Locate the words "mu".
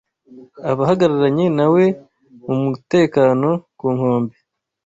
2.45-2.55